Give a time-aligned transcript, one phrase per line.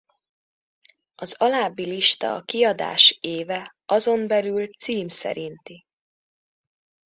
[1.15, 5.83] Az alábbi lista a kiadás éve azon belül cím szerinti.